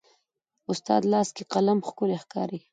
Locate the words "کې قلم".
1.35-1.79